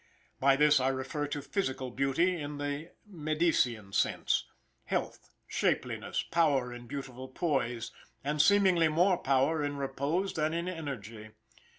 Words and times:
By 0.39 0.55
this 0.55 0.79
I 0.79 0.87
refer 0.87 1.27
to 1.27 1.43
physical 1.43 1.91
beauty 1.91 2.41
in 2.41 2.57
the 2.57 2.89
Medician 3.07 3.93
sense 3.93 4.45
health, 4.85 5.29
shapeliness, 5.47 6.23
power 6.23 6.73
in 6.73 6.87
beautiful 6.87 7.27
poise, 7.27 7.91
and 8.23 8.41
seemingly 8.41 8.87
more 8.87 9.19
powerful 9.19 9.63
in 9.63 9.77
repose 9.77 10.33
than 10.33 10.55
in 10.55 10.67
energy. 10.67 11.29